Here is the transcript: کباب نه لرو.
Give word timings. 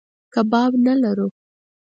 کباب 0.33 0.71
نه 0.85 0.93
لرو. 1.01 1.27